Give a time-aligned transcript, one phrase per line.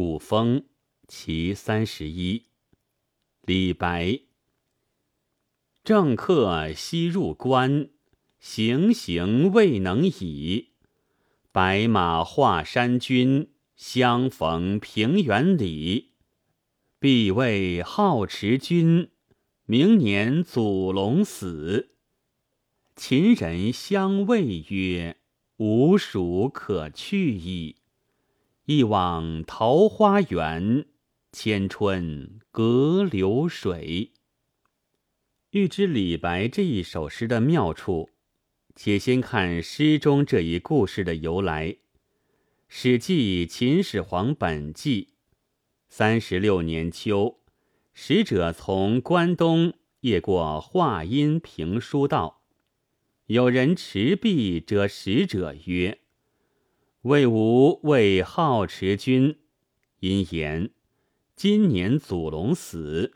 [0.00, 0.64] 古风
[1.06, 2.46] 其三十一。
[3.42, 4.20] 李白。
[5.84, 7.90] 政客西入关，
[8.38, 10.70] 行行未能已。
[11.52, 16.12] 白马华山君，相逢平原里。
[16.98, 19.10] 必为好持君，
[19.66, 21.90] 明年祖龙死。
[22.96, 25.18] 秦人相谓曰
[25.60, 27.76] ：“吾蜀可去矣。”
[28.72, 30.86] 一往桃花源，
[31.32, 34.12] 千春隔流水。
[35.50, 38.10] 欲知李白这一首诗的妙处，
[38.76, 41.66] 且先看诗中这一故事的由来。
[42.68, 45.02] 《史记·秦始皇本纪》
[45.88, 47.40] 三十六年秋，
[47.92, 52.42] 使者从关东夜过华阴平书道，
[53.26, 55.98] 有人持璧折使者曰
[57.02, 59.38] ：“魏吾为好持君，
[60.00, 60.70] 因言
[61.34, 63.14] 今年祖龙死。”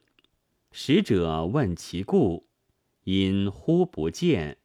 [0.73, 2.49] 使者问其故，
[3.03, 4.57] 因忽不见，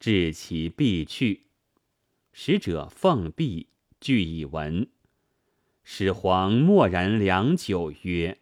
[0.00, 1.46] 至其必去。
[2.32, 3.68] 使者奉璧，
[4.00, 4.90] 具以闻。
[5.84, 8.40] 始皇默然良久，曰：“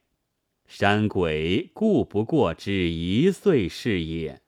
[0.67, 4.41] 山鬼固不过之一岁是也。”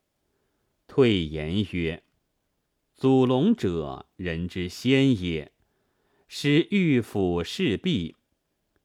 [0.89, 2.03] 退言曰
[2.97, 5.53] ：“祖龙者，人之先也。
[6.29, 8.17] 使御府侍婢。”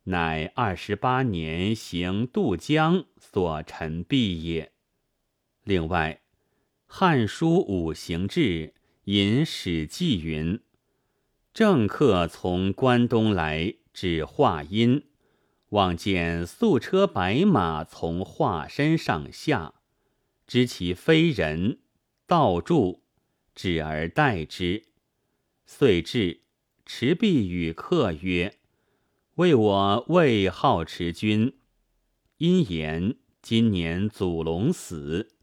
[0.06, 4.72] 乃二十八年行渡江所陈毕也。
[5.64, 6.22] 另外，
[6.88, 8.40] 《汉书五行志》
[9.04, 10.60] 引《史记》云
[11.54, 15.04] ：“政客从关东来，至华阴，
[15.70, 19.76] 望见素车白马从华山上下，
[20.48, 21.82] 知其非人，
[22.26, 23.04] 道住，
[23.54, 24.88] 止而待之。
[25.68, 26.42] 遂至，
[26.92, 28.56] 持璧与客曰。”
[29.38, 31.54] 为我魏好持君，
[32.40, 35.30] 因言今年祖龙死。《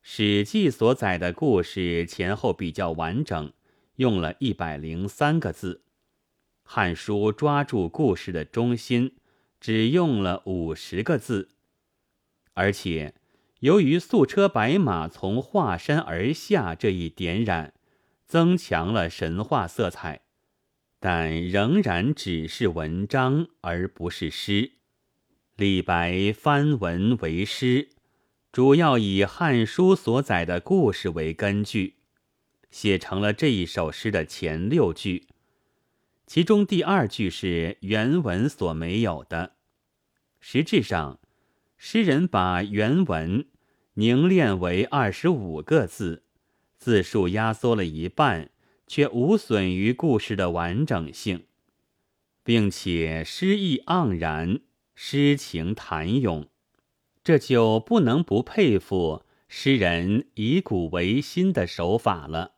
[0.00, 3.52] 史记》所载的故事前后比较完整，
[3.96, 5.74] 用了一百零三个字；
[6.62, 9.14] 《汉书》抓住故事的中心，
[9.60, 11.50] 只用了五十个字。
[12.54, 13.14] 而且，
[13.60, 17.74] 由于素车白马从华山而下这一点染，
[18.24, 20.22] 增强了神话色彩。
[20.98, 24.72] 但仍然只是文章，而不是诗。
[25.56, 27.88] 李白翻文为诗，
[28.50, 31.96] 主要以《汉书》所载的故事为根据，
[32.70, 35.26] 写成了这一首诗的前六句。
[36.26, 39.52] 其中第二句是原文所没有的。
[40.40, 41.20] 实质上，
[41.76, 43.46] 诗人把原文
[43.94, 46.24] 凝练为二十五个字，
[46.78, 48.50] 字数压缩了一半。
[48.86, 51.44] 却无损于故事的完整性，
[52.44, 54.60] 并且诗意盎然，
[54.94, 56.48] 诗情谈咏，
[57.24, 62.52] 这就不能不佩服诗人以古为新的手法了。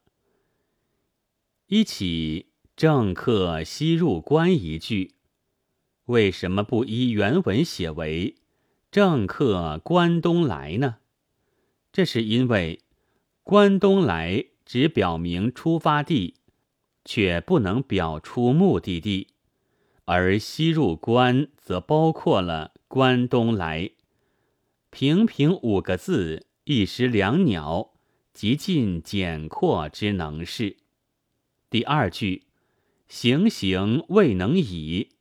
[1.69, 5.15] 一起政客西入关一句，
[6.05, 8.37] 为什么不依原文写为
[8.91, 10.97] 政客关东来呢？
[11.91, 12.83] 这是因为
[13.43, 14.45] 关东来。
[14.69, 16.35] 只表明出发地，
[17.03, 19.29] 却不能表出目的地，
[20.05, 23.93] 而西入关则包括了关东来。
[24.91, 27.95] 平平五个字，一石两鸟，
[28.35, 30.77] 极尽简括之能事。
[31.71, 32.49] 第二句
[33.09, 35.13] “行行未能已”，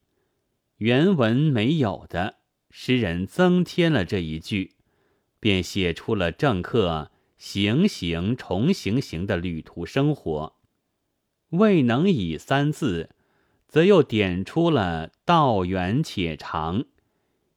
[0.80, 4.76] 原文没有的，诗人增添了这一句，
[5.40, 7.12] 便写出了政客。
[7.38, 10.56] 行行重行行的旅途生活，
[11.50, 13.12] 未能以三字，
[13.68, 16.86] 则又点出了道远且长。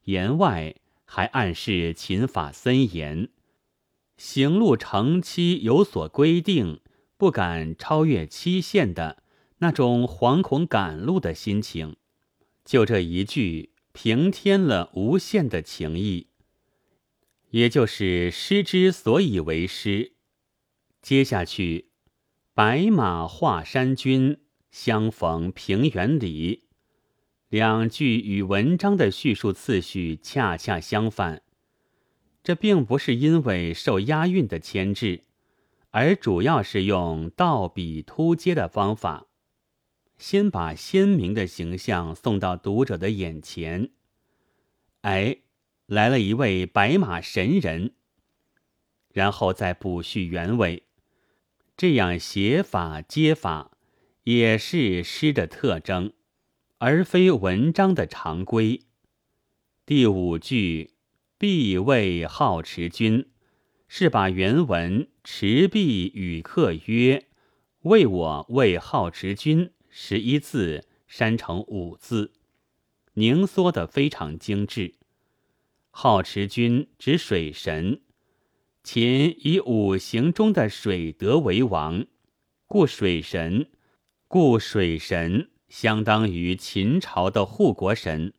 [0.03, 0.75] 言外
[1.05, 3.29] 还暗示秦法森严，
[4.17, 6.79] 行路成期有所规定，
[7.17, 9.23] 不敢超越期限的
[9.59, 11.95] 那种惶恐赶路的心情。
[12.63, 16.27] 就这一句，平添了无限的情意。
[17.51, 20.13] 也就是诗之所以为诗。
[21.01, 21.89] 接下去
[22.55, 24.37] ，“白马华山君，
[24.71, 26.67] 相逢平原里”
[27.49, 31.41] 两句与文章的叙述次序恰恰相反。
[32.41, 35.25] 这并不是因为受押韵的牵制，
[35.89, 39.27] 而主要是用倒笔突接的方法，
[40.17, 43.91] 先把鲜明的形象送到读者的眼前。
[45.01, 45.39] 哎。
[45.91, 47.91] 来了一位白马神人，
[49.11, 50.83] 然后再补叙原委，
[51.75, 53.71] 这样写法接法
[54.23, 56.13] 也是诗的特征，
[56.77, 58.83] 而非文章的常规。
[59.85, 60.91] 第五句
[61.37, 63.29] “必为好持君”，
[63.89, 67.27] 是把原文“持璧与客曰
[67.83, 72.31] ：‘为我为好持君’十一字删成五字，
[73.15, 74.93] 凝缩得非常精致。
[75.93, 78.01] 好持君指水神，
[78.81, 82.07] 秦以五行中的水德为王，
[82.65, 83.69] 故水神，
[84.27, 88.33] 故水神相当于秦朝的护国神。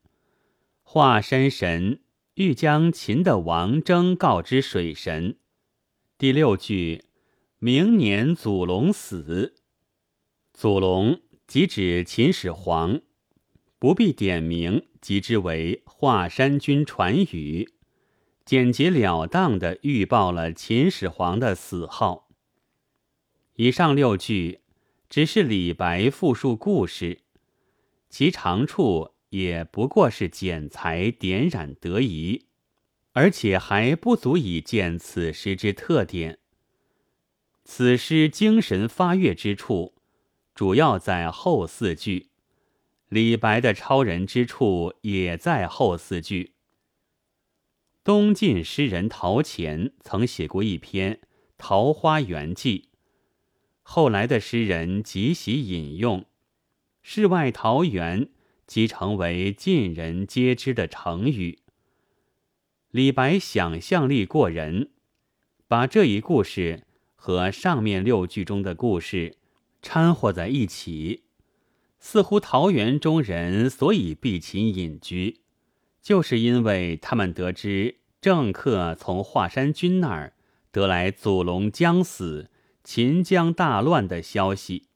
[0.83, 2.01] 华山神
[2.35, 5.37] 欲将秦的王征告知水神。
[6.17, 7.05] 第六句，
[7.59, 9.55] 明年祖龙死，
[10.53, 13.03] 祖龙即指秦始皇。
[13.79, 17.69] 不必点名，即之为华山君传语，
[18.45, 22.29] 简洁了当的预报了秦始皇的死号。
[23.57, 24.61] 以上六句
[25.11, 27.23] 只是李白复述故事，
[28.09, 32.47] 其长处也不过是剪裁点染得宜，
[33.13, 36.39] 而且还不足以见此诗之特点。
[37.65, 39.95] 此诗精神发跃之处，
[40.55, 42.32] 主要在后四句。
[43.13, 46.55] 李白的超人之处也在后四句。
[48.03, 51.17] 东晋诗人陶潜曾写过一篇
[51.59, 52.89] 《桃花源记》，
[53.83, 56.25] 后来的诗人极喜引用
[57.05, 58.31] ，“世外桃源”
[58.67, 61.59] 即成为尽人皆知的成语。
[62.93, 64.91] 李白想象力过人，
[65.69, 69.37] 把这一故事和上面六句中的故事
[69.83, 71.25] 掺和在一起。
[72.05, 75.39] 似乎桃源中人所以避秦隐居，
[76.03, 80.35] 就是因为他们得知政客从华山君那儿
[80.73, 82.51] 得来祖龙将死、
[82.83, 84.89] 秦将大乱的消息，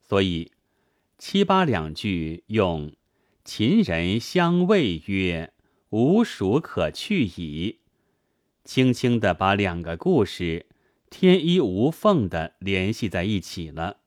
[0.00, 0.52] 所以
[1.18, 2.92] 七八两句用
[3.44, 5.52] “秦人相谓曰
[5.90, 7.80] ：‘吾蜀可去矣’”，
[8.64, 10.64] 轻轻的把两个故事
[11.10, 13.98] 天衣无缝的联系在一起了。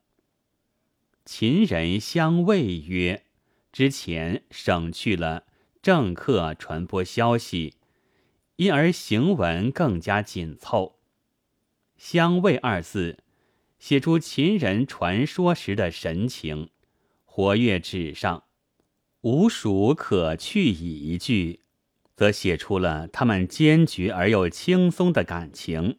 [1.26, 3.24] 秦人相谓曰
[3.72, 5.42] ：“之前省去了
[5.82, 7.74] 政客传播消息，
[8.54, 11.00] 因而行文更加紧凑。
[11.96, 13.24] 相谓二字，
[13.80, 16.70] 写出秦人传说时的神情，
[17.24, 18.44] 活跃纸上。
[19.22, 21.58] 吾蜀可去矣一句，
[22.14, 25.98] 则写出了他们坚决而又轻松的感情。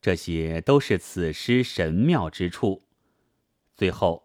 [0.00, 2.84] 这些都是此诗神妙之处。
[3.74, 4.23] 最后。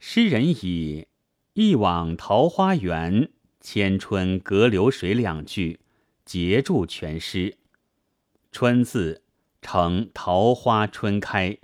[0.00, 1.08] 诗人以
[1.54, 3.30] “一往桃花源，
[3.60, 5.80] 千春隔流水”两句
[6.24, 7.56] 结注全诗。
[8.52, 9.24] 春字
[9.60, 11.58] 成桃花春开，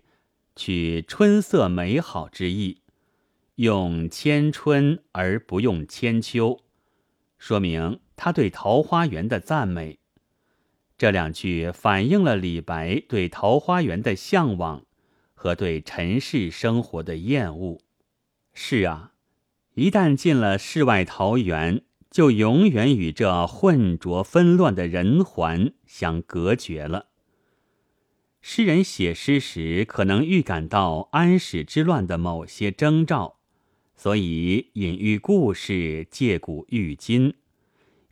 [0.57, 2.81] 取春色美好之意，
[3.55, 6.61] 用千春而不用千秋，
[7.39, 10.01] 说明他对桃花源的赞美。
[10.99, 14.85] 这两句反映了李白对桃花源的向往
[15.35, 17.81] 和对尘世生活的厌恶。
[18.55, 19.13] 是啊，
[19.75, 27.09] 一旦进了世外桃源，就永远与这混浊纷乱的人寰相隔绝了。
[28.41, 33.39] 诗人写诗时，可能预感到安史之乱的某些征兆，
[33.97, 37.35] 所以隐喻故事，借古喻今，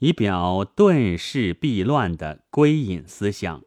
[0.00, 3.62] 以表顿世避乱的归隐思想。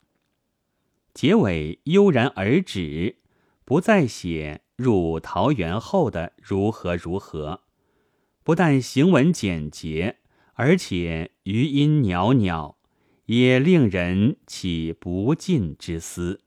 [1.13, 3.15] 结尾悠然而止，
[3.65, 4.61] 不再写。
[4.77, 7.61] 入桃园后的如何如何，
[8.43, 10.17] 不但行文简洁，
[10.55, 12.75] 而且余音袅袅，
[13.27, 16.41] 也令人起不尽之思。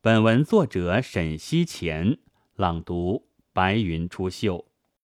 [0.00, 2.16] 本文作者沈西前
[2.56, 4.64] 朗读，白云出岫。